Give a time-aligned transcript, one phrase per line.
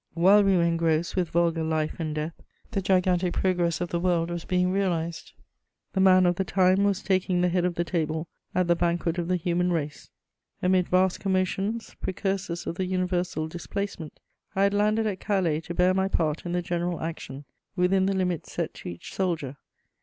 [0.07, 2.33] * While we were engrossed with vulgar life and death,
[2.71, 5.33] the gigantic progress of the world was being realized;
[5.93, 9.19] the Man of the Time was taking the head of the table at the banquet
[9.19, 10.09] of the human race.
[10.59, 14.19] Amid vast commotions, precursors of the universal displacement,
[14.55, 17.45] I had landed at Calais to bear my part in the general action,
[17.75, 19.57] within the limits set to each soldier.